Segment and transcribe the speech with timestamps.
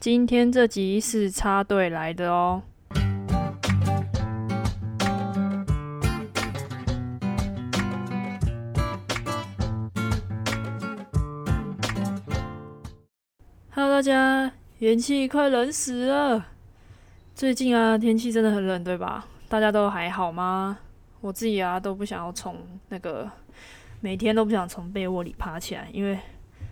[0.00, 2.62] 今天这集是插队来的哦。
[13.74, 16.46] Hello，大家，元气快冷死了。
[17.34, 19.26] 最近啊，天气真的很冷，对吧？
[19.48, 20.78] 大家都还好吗？
[21.20, 22.54] 我自己啊，都不想要从
[22.90, 23.28] 那个
[24.00, 26.16] 每天都不想从被窝里爬起来，因为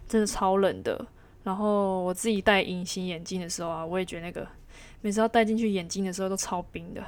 [0.07, 1.05] 真的超冷的。
[1.47, 4.45] 然后我自己戴隐形眼镜的时候啊，我也觉得那个
[5.01, 7.01] 每次要戴进去眼镜的时候都超冰的。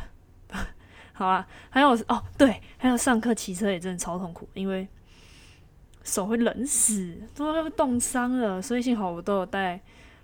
[1.13, 4.87] 好啊，还有哦，对，还有上课骑车也真的超痛苦，因为
[6.05, 8.63] 手会冷死，都要冻伤了。
[8.63, 9.81] 所以幸好我都有戴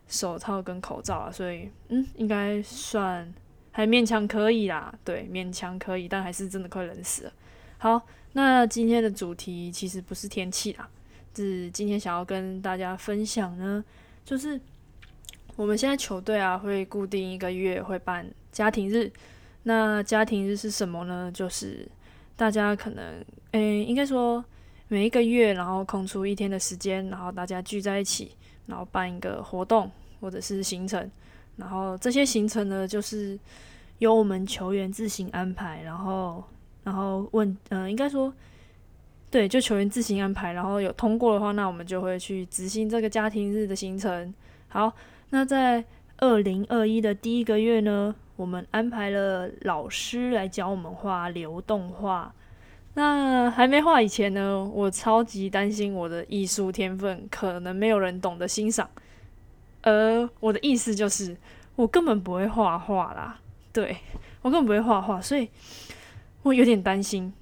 [0.07, 3.35] 手套跟口罩啊，所以嗯，应该算
[3.73, 4.95] 还勉强可以啦。
[5.02, 7.33] 对，勉强可以，但还是真的快冷死了。
[7.79, 8.01] 好，
[8.35, 10.88] 那今天的主题其实不是天气啦，
[11.35, 13.85] 是今天想要跟大家分享呢。
[14.24, 14.59] 就是
[15.56, 19.12] 我们现在球队啊，会固定一个月会办家庭日。
[19.65, 21.30] 那家庭日是什么呢？
[21.32, 21.87] 就是
[22.37, 24.45] 大家可能，诶，应该说
[24.88, 28.32] 每一个月，然后空出一天的时间，然后大家聚在一起，
[28.66, 29.90] 然后办一个活动
[30.21, 31.10] 或者是行程。
[31.56, 33.38] 然后这些行程呢，就是
[33.99, 35.82] 由我们球员自行安排。
[35.82, 36.43] 然后，
[36.82, 38.32] 然后问，嗯，应该说。
[39.35, 44.32] 对，就球员自行安排，然后有通过的话，那我们就会去执行这个家庭日的行程。
[44.68, 44.93] 好，
[45.30, 45.85] 那在
[46.18, 52.32] 二零二一的第一个月呢，我们安排了老师来教我们画流动画。
[52.95, 58.88] 那还没画以前呢，我超级担心我的艺术天分可能没有人懂得欣赏。
[59.82, 61.37] 而我的意思就是，
[61.74, 63.40] 我根本不会画画啦。
[63.73, 63.96] 对
[64.43, 65.50] 我根本不会画画，所以
[66.44, 67.32] 我有点担心，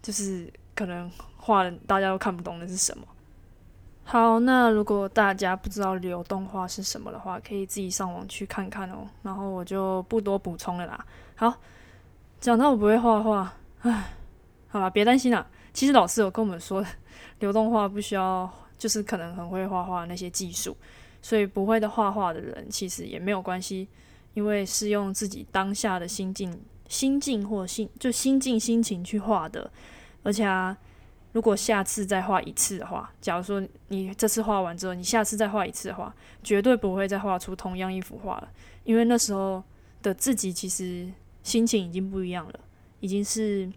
[0.00, 0.48] 就是。
[0.78, 3.04] 可能画的大家都看不懂的是什么。
[4.04, 8.98] 好，那如果大家不知道流动画是什么的话，可以自己上网去看看哦。
[9.22, 11.04] 然后我就不多补充了啦。
[11.34, 11.52] 好，
[12.38, 14.12] 讲到我不会画画，唉，
[14.68, 15.44] 好了，别担心啦。
[15.72, 16.84] 其实老师有跟我们说，
[17.40, 20.76] 流动画不需要，就是可能很会画画那些技术，
[21.20, 23.88] 所以不会的画画的人其实也没有关系，
[24.34, 29.68] 因为是用自己当下的心境、心境或心就心境心情去画的。
[30.22, 30.76] 而且啊，
[31.32, 38.48] 如果下次再画一次的话，假如说你这次画完之后，你下次再画一次的话，绝对不会再画出同样一幅画了，
[38.84, 39.62] 因为那时候
[40.02, 41.08] 的自己其实
[41.42, 42.60] 心情已经不一样了，
[43.00, 43.70] 已经是，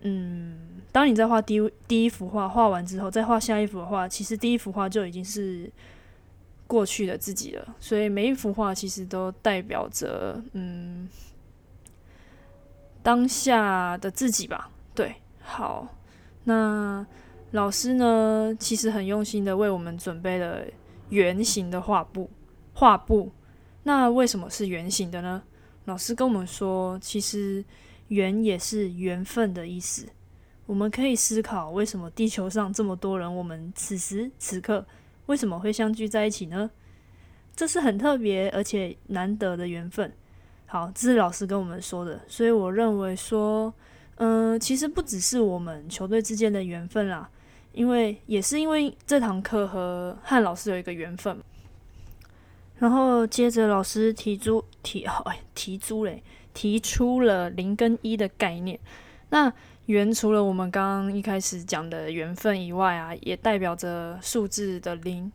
[0.00, 1.58] 嗯，当你在画第
[1.88, 5.70] 第一幅画画完之后，再画下一幅的话，其实第一幅画就已经是
[6.66, 11.08] 过去的自己了，所以每一幅画其实都代表着，嗯，
[13.02, 15.16] 当下的自己吧，对。
[15.52, 15.88] 好，
[16.44, 17.04] 那
[17.50, 18.56] 老师呢？
[18.60, 20.64] 其实很用心的为我们准备了
[21.08, 22.30] 圆形的画布，
[22.72, 23.32] 画布。
[23.82, 25.42] 那为什么是圆形的呢？
[25.86, 27.64] 老师跟我们说，其实
[28.08, 30.06] 圆也是缘分的意思。
[30.66, 34.86] 我们可以思考，为什么地球上这么多人，我们此时此刻
[35.26, 36.70] 为什么会相聚在一起呢？
[37.56, 40.12] 这是很特别而且难得的缘分。
[40.66, 43.74] 好，这是老师跟我们说的，所以我认为说。
[44.22, 47.30] 嗯，其实不只是我们球队之间的缘分啦，
[47.72, 51.38] 因为也是因为这堂课和汉老师有一个缘分。
[52.78, 56.22] 然后接着老师提出提哎提出嘞
[56.52, 58.78] 提出了零跟一的概念。
[59.30, 59.50] 那
[59.86, 65.32] 圆除了我们刚刚一开始讲的缘分以外啊，也代表着数字的零。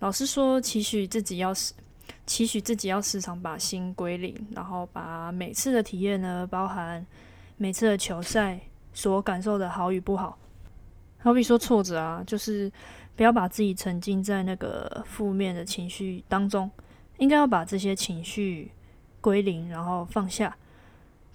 [0.00, 1.72] 老师说，期许自己要时
[2.26, 7.06] 期许自己要时常把心归零，然后把每次的体验呢包含。
[7.58, 8.60] 每次的球赛
[8.92, 10.38] 所感受的好与不好，
[11.18, 12.70] 好比说挫折啊，就是
[13.14, 16.70] 不要把自己沉浸在那个负面的情绪当中，
[17.18, 18.70] 应该要把这些情绪
[19.22, 20.54] 归零，然后放下，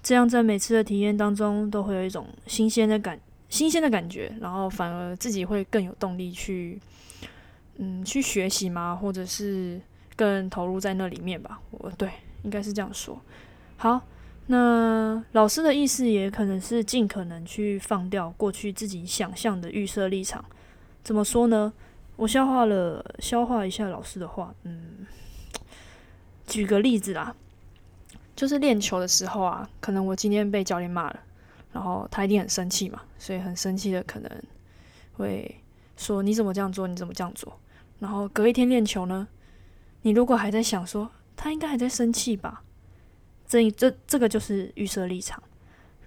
[0.00, 3.18] 这样在每次的体验当中都会有一种新鲜的感、
[3.48, 6.80] 新鲜的感觉，然后反而自己会更有动力去，
[7.78, 9.80] 嗯，去学习嘛，或者是
[10.14, 11.60] 更投入在那里面吧。
[11.72, 12.08] 我对，
[12.44, 13.20] 应该是这样说。
[13.76, 14.00] 好。
[14.46, 20.44] 那老师的意思也可能是尽可能去放掉过去自己想象的预设立场。
[21.04, 21.72] 怎么说呢？
[22.16, 24.54] 我消化了，消化一下老师的话。
[24.64, 25.06] 嗯，
[26.46, 27.34] 举个例子啦，
[28.36, 31.20] 就是练球的时候啊，可能我今天被教练骂了，
[31.72, 34.30] 然后他一定很生气嘛，所以很生气的可能
[35.14, 35.56] 会
[35.96, 36.86] 说：“你怎么这样做？
[36.86, 37.58] 你怎么这样做？”
[37.98, 39.26] 然后隔一天练球呢，
[40.02, 42.62] 你如果还在想说他应该还在生气吧？
[43.52, 45.42] 这这这个就是预设立场，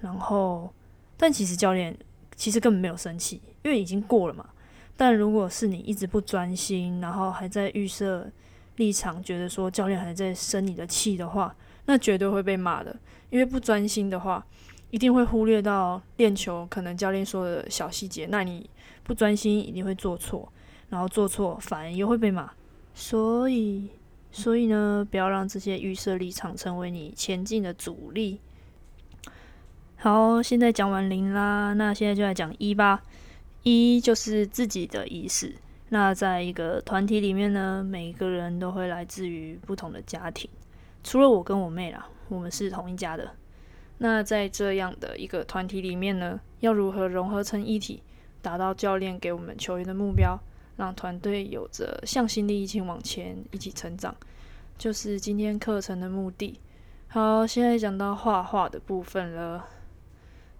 [0.01, 0.74] 然后，
[1.15, 1.95] 但其实教练
[2.36, 4.50] 其实根本没有生气，因为已经过了嘛。
[4.97, 8.27] 但如果是你一直不专心，然后还在预设
[8.77, 11.56] 立场觉得说教练还在生你的气的话，
[11.86, 12.95] 那绝对会被骂的。
[13.30, 14.44] 因为不专心的话，
[14.89, 18.25] 一定会忽略到练球可能教练说的小细节。
[18.31, 18.68] 那你
[19.03, 20.51] 不专心，一定会做错，
[20.89, 22.50] 然后做错反而又会被骂。
[22.95, 23.91] 所以，
[24.38, 28.42] 所以呢，不要让这些预设立场成为你前进的阻力。
[29.96, 33.02] 好，现在讲完零啦，那现在就来讲一吧。
[33.64, 35.56] 一就是自己的意识。
[35.88, 40.50] 那在一个团体里面呢，每一个人都会来自于不同的家庭，
[41.02, 43.32] 除了我跟我妹啦，我们是同一家的。
[44.00, 48.04] 那在这样的一个团体里面呢，要如何融合成一体，
[48.42, 50.38] 达到教练给我们球员的目标，
[50.77, 54.16] 让团队有着向心力一起往前，一起成长，
[54.77, 56.60] 就是今天课程的目的。
[57.07, 59.66] 好，现在讲到画画的部分了。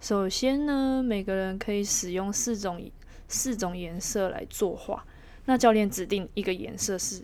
[0.00, 2.80] 首先呢，每个人可以使用四种
[3.28, 5.04] 四种颜色来作画。
[5.44, 7.22] 那教练指定一个颜色是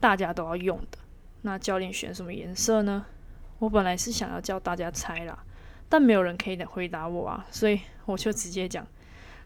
[0.00, 0.98] 大家都要用的。
[1.42, 3.06] 那教练选什么颜色呢？
[3.58, 5.44] 我本来是想要叫大家猜啦，
[5.88, 8.86] 但没有人可以回答我啊，所以我就直接讲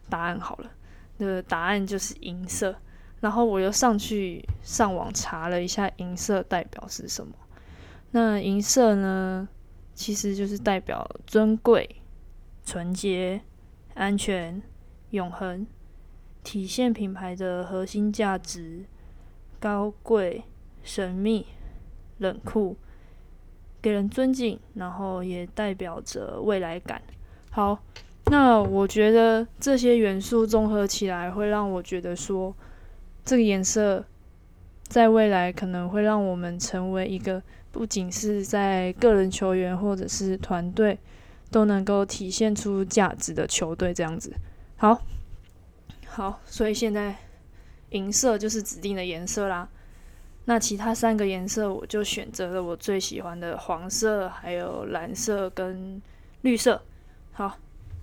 [0.09, 0.71] 答案好了。
[1.19, 2.75] 的答案就是银色。
[3.19, 7.33] 然后我又上去上网查了一下银色代表是什么。
[8.11, 9.47] 那银色呢，
[9.93, 11.97] 其实就是代表尊贵。
[12.65, 13.41] 纯洁、
[13.95, 14.61] 安全、
[15.09, 15.65] 永恒，
[16.43, 18.85] 体现品牌的核心价值。
[19.59, 20.43] 高贵、
[20.83, 21.47] 神秘、
[22.19, 22.77] 冷酷，
[23.81, 27.01] 给人尊敬，然后也代表着未来感。
[27.49, 27.83] 好，
[28.29, 32.55] 那我觉得这些元素综合起来，会让我觉得说，
[33.25, 34.05] 这个颜色
[34.83, 37.41] 在未来可能会让我们成为一个
[37.71, 40.97] 不仅是在个人球员或者是团队。
[41.51, 44.31] 都能够体现出价值的球队这样子，
[44.77, 45.01] 好，
[46.05, 47.15] 好，所以现在
[47.89, 49.67] 银色就是指定的颜色啦。
[50.45, 55.99] 那其他三个颜色，我就选择了我最喜欢的黄色、还有蓝色跟
[56.41, 56.79] 绿色。
[57.31, 57.57] 好，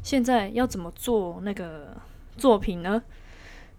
[0.06, 1.96] 现在要怎么做那个
[2.36, 3.02] 作品呢？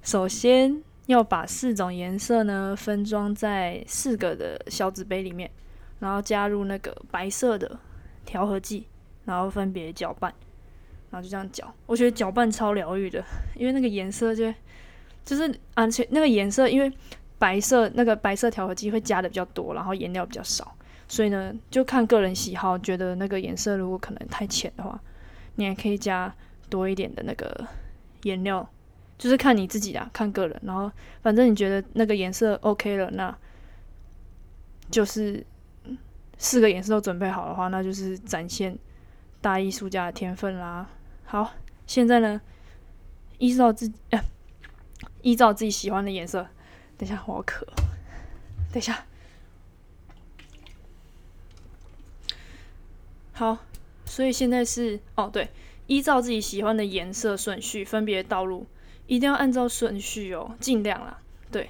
[0.01, 5.49] 首先要把四种颜色呢分装在四个的小纸杯里面，
[5.99, 7.79] 然后加入那个白色的
[8.25, 8.85] 调和剂。
[9.23, 10.33] 然后分别搅拌，
[11.11, 11.73] 然后就这样搅。
[11.85, 13.21] 我觉得搅拌超疗愈的，
[13.55, 14.53] 因为那个颜色就
[15.25, 16.89] 就是而且那个颜色，因为
[17.37, 20.73] 白色那个白色调和剂会加的比较多，然后颜料比较少，
[21.09, 24.97] 所以呢就看个人喜好，觉得那个颜色如果可能太浅的话，
[25.57, 26.33] 你还可以加
[26.69, 27.67] 多一点的那个
[28.23, 28.67] 颜料，
[29.17, 30.59] 就是看你自己啊，看个人。
[30.63, 33.37] 然后反正你觉得那个颜色 OK 了，那
[34.89, 35.45] 就是
[36.37, 38.77] 四个颜色都准备好的话，那就是展现。
[39.39, 40.89] 大艺术家的天分啦。
[41.23, 41.53] 好，
[41.85, 42.41] 现在呢，
[43.37, 44.19] 依照自呃，
[45.21, 46.47] 依照自己喜欢的颜色。
[46.97, 47.63] 等一下，我渴。
[48.73, 49.05] 等一下。
[53.31, 53.59] 好，
[54.17, 55.47] 所以现在是哦，对，
[55.85, 58.65] 依照自己喜欢的颜色顺序分别倒入，
[59.05, 61.19] 一定要按照顺序哦，尽量啦。
[61.51, 61.69] 对，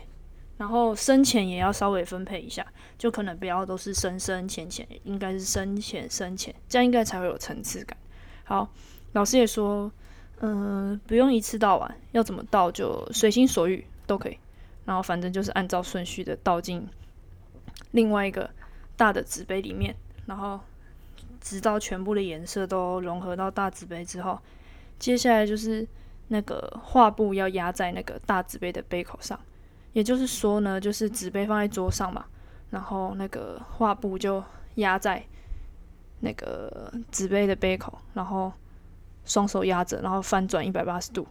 [0.56, 2.66] 然后深浅也要稍微分配一下。
[2.98, 7.98] 就可能不要都是深深浅浅，应该是深浅深浅，这样应该才会有层次感。
[8.46, 8.72] 好，
[9.12, 9.92] 老师也说，
[10.40, 14.38] 嗯，不用一次倒完，要怎么倒就随心所欲都可以。
[14.86, 16.88] 然后反正就是按照顺序的倒进
[17.92, 18.50] 另外一个
[18.96, 19.94] 大的纸杯里面，
[20.26, 20.58] 然后
[21.42, 24.40] 直到全部的颜色都融合到大纸杯之后，
[25.00, 25.88] 接下来就是
[26.28, 29.40] 那个画布要压在那个大纸杯的杯口上，
[29.94, 32.26] 也就是说呢，就是纸杯放在桌上嘛。
[32.70, 34.44] 然后那个画布就
[34.76, 35.24] 压在
[36.20, 38.52] 那个纸杯的杯口，然后
[39.24, 41.26] 双手压着，然后翻转一百八十度，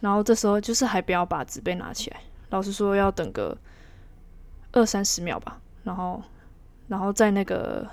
[0.00, 3.56] 然后这时候就是还不要把纸杯拿起来，老师说要等个
[4.72, 6.20] 二三十秒吧，然后
[6.88, 7.88] 然后在那个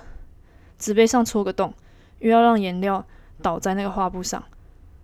[0.80, 1.72] 纸杯上戳个洞，
[2.18, 3.04] 因为要让颜料
[3.40, 4.42] 倒在那个画布上。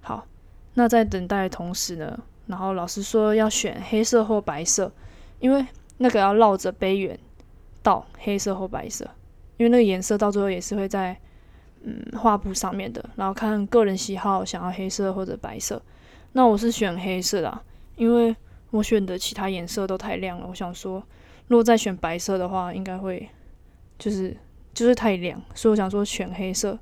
[0.00, 0.26] 好，
[0.74, 2.18] 那在等待的同时呢，
[2.48, 4.90] 然后老师说要选黑色或白色，
[5.38, 5.64] 因为
[5.98, 7.16] 那个要绕着杯缘。
[7.82, 9.08] 到黑色或白色，
[9.58, 11.16] 因为那个颜色到最后也是会在
[11.84, 13.10] 嗯画布上面的。
[13.14, 15.80] 然后看个人喜好，想要黑色或者白色。
[16.32, 17.60] 那我是选黑色的，
[17.94, 18.34] 因为
[18.72, 20.46] 我选的其他颜色都太亮了。
[20.48, 21.00] 我想说，
[21.46, 23.28] 如果再选白色的话，应该会
[24.00, 24.36] 就是
[24.76, 26.78] 就是太亮，所以我想说选黑色，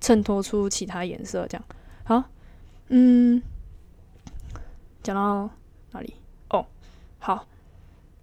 [0.00, 1.46] 衬托出其他颜色。
[1.46, 1.64] 这样
[2.04, 2.24] 好，
[2.88, 3.42] 嗯，
[5.02, 5.50] 讲到
[5.92, 6.14] 哪里？
[6.48, 6.64] 哦，
[7.18, 7.46] 好，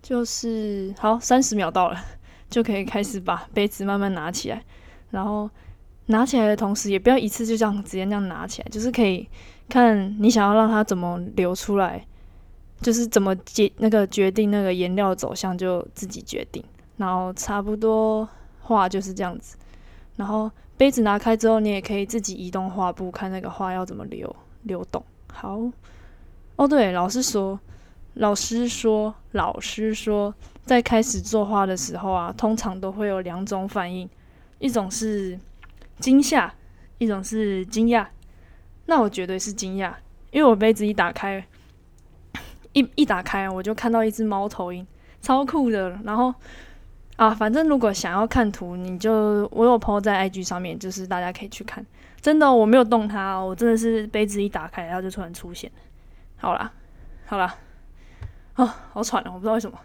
[0.02, 2.04] 就是好，三十秒到了。
[2.50, 4.62] 就可以开始把杯子慢慢拿起来，
[5.12, 5.50] 然后
[6.08, 9.30] 拿起来的同时，也不要一次就这样直接那样拿起来，就是可以
[9.70, 12.06] 看你想要让它怎么流出来，
[12.82, 16.62] 就是怎么决那个决定那个颜料走向就自己决定。
[16.98, 18.28] 然后差不多
[18.76, 19.58] 画就是这样子。
[20.16, 25.04] 然后杯子拿开之后，你也可以自己移动画布，看那个画要怎么流流动。
[25.32, 25.60] 好，
[26.56, 27.60] 哦对，老师说，
[28.16, 30.34] 老师说，老师说，
[30.66, 34.10] 在开始作画的时候啊，通常都会有两种反应，
[34.60, 35.40] 一种是
[36.00, 36.54] 惊吓，
[36.98, 38.06] 一种是惊讶。
[38.86, 39.94] 那我绝对是惊讶，
[40.32, 41.46] 因为我杯子一打开，
[42.74, 44.86] 一一打开我就看到一只猫头鹰，
[45.22, 45.98] 超酷的。
[46.04, 46.34] 然后
[47.18, 51.86] 啊，反正如果想要看图，你就我有 po 在 IG 上面，就是大家可以去看。
[52.20, 55.72] 真的，我没有动它，我真的是杯子一打开，然后就突然出现。
[56.38, 56.72] 好啦，
[57.26, 57.56] 好啦，
[58.54, 59.80] 啊，好喘了，我不知道为什么。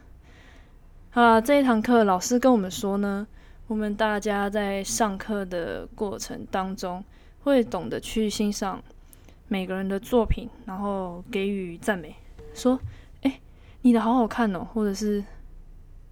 [1.13, 3.27] 啊，这一堂课老师跟我们说呢，
[3.67, 7.05] 我们大家在上课的过程当中，
[7.43, 8.83] 会懂得去欣赏。
[9.49, 12.17] 每个人的作品，然后给予赞美，
[12.53, 12.81] 说
[13.23, 13.41] ：“哎，
[13.83, 15.23] 你的好好看哦，或者是，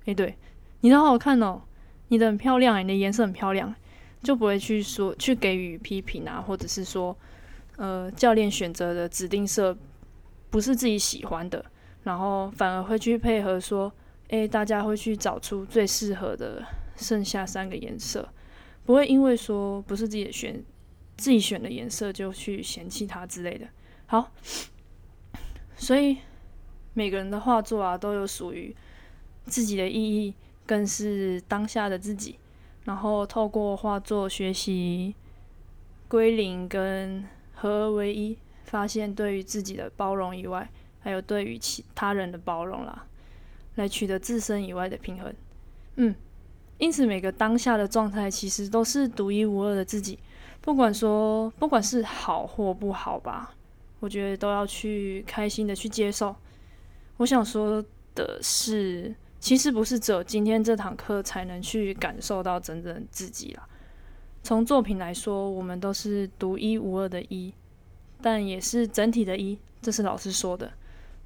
[0.04, 0.36] 哎，对，
[0.84, 1.62] 你的好好看哦，
[2.08, 3.74] 你的很漂亮，你的颜色很漂亮，
[4.22, 7.16] 就不会去说去给予批评啊，或者是说，
[7.76, 9.74] 呃，教练选择的指定色
[10.50, 11.64] 不是自己喜欢的，
[12.02, 13.90] 然后反而会去配合说，
[14.28, 16.62] 哎，大家会去找出最适合的
[16.96, 18.28] 剩下三个颜色，
[18.84, 20.62] 不会因为说不是自己的选。”
[21.16, 23.64] 自己选的颜色就去嫌弃它之类的。
[24.06, 24.32] 好，
[25.76, 26.18] 所以
[26.92, 28.74] 每个人的画作啊都有属于
[29.44, 30.34] 自己的意义，
[30.66, 32.38] 更是当下的自己。
[32.84, 35.14] 然后透过画作学习
[36.06, 40.68] 归零跟合而为一，发现对于自己的包容以外，
[41.00, 43.06] 还有对于其他人的包容啦，
[43.76, 45.34] 来取得自身以外的平衡。
[45.96, 46.14] 嗯，
[46.76, 50.18] 因此每个当下的状态其实都是独一无二的自己。
[50.60, 53.54] 不管说，不管是好或不好吧，
[54.00, 56.36] 我觉得都要去开心的去接受。
[57.16, 57.82] 我想说
[58.14, 63.68] 的是，其实不是只有今天这堂课才能去感受到真正自己啦。
[64.42, 67.52] 从作品来说，我们都是独一无二的“一”，
[68.22, 70.72] 但也是整体的“一”，这是老师说的。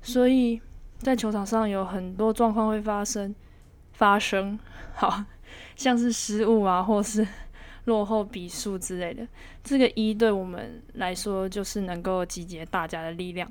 [0.02, 0.60] 所以
[0.98, 3.32] 在球场上有很多状况会发生，
[3.92, 4.58] 发生，
[4.94, 5.22] 好
[5.76, 7.24] 像是失误啊，或是。
[7.84, 9.26] 落后比数之类的，
[9.64, 13.50] 这个一对我们来说就是能够集结大家的力量，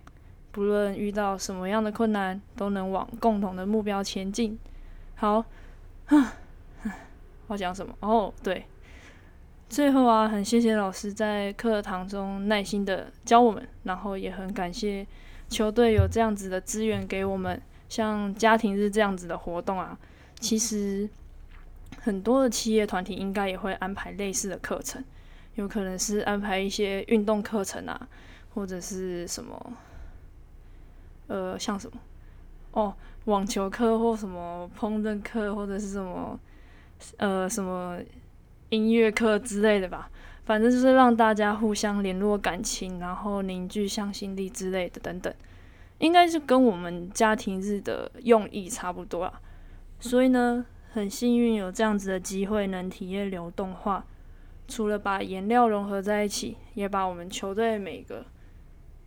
[0.57, 4.57] 不论遇到什么样的困难，都能往共同的目标前进。
[5.13, 5.45] 好，
[7.45, 7.93] 我讲什么？
[7.99, 8.65] 哦，对，
[9.69, 15.05] 最后啊，很谢谢老师在课堂中耐心的教我们，然后也很感谢
[15.47, 19.95] 球队有这样子的资源给我们，像家庭日这样子的活动啊，
[20.39, 21.07] 其实。
[21.99, 25.03] 很多的企业团体应该也会安排类似的课程，
[25.55, 28.07] 有可能是安排一些运动课程啊，
[28.53, 29.73] 或者是什么，
[31.27, 31.97] 呃，像什么
[32.71, 32.93] 哦，
[33.25, 36.39] 网球课或什么烹饪课，或者是什么
[37.17, 37.99] 呃什么
[38.69, 40.09] 音乐课之类的吧。
[40.45, 45.33] 反正就是让大家互相联络感情，然后凝聚向心力之类的等等，
[45.99, 49.41] 应该是跟我们家庭日的用意差不多啊。
[49.99, 50.65] 所以呢。
[50.89, 54.03] 很幸运有这样子的机会，能体验流动画。
[54.67, 58.25] 除了把颜料融合在一起，也把我们球队每个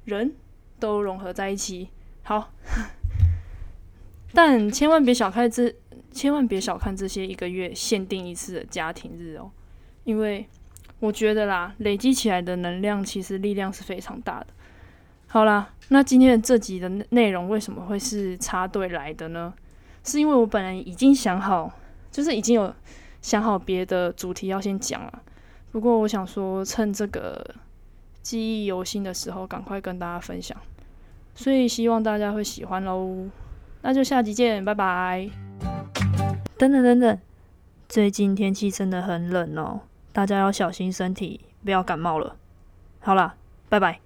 [0.05, 0.33] 人
[0.79, 1.89] 都融合在一起。
[2.31, 2.53] 好，
[4.33, 5.75] 但千万别小看这，
[6.13, 9.51] 千万别小看这些一个月限定一次的家庭日哦。
[10.05, 10.49] 因为
[11.01, 14.47] 我觉得啦，累积起来的能量其实力量是非常大的。
[15.27, 19.53] 好啦，那今天的这集的内容为什么会是插队来的呢？
[20.05, 21.73] 是因为我本来已经想好，
[22.13, 22.73] 就是已经有
[23.21, 25.23] 想好别的主题要先讲了。
[25.73, 27.57] 不过我想说，趁这个
[28.23, 30.57] 记忆犹新的时候，赶快跟大家分享。
[31.35, 33.29] 所以希望大家会喜欢喽。
[33.83, 35.31] 那就下集见，拜拜。
[36.59, 37.19] 等等等等，
[37.89, 39.81] 最近天气真的很冷哦，
[40.13, 42.37] 大家要小心身体，不要感冒了。
[43.01, 43.37] 好啦，
[43.69, 44.01] 拜拜。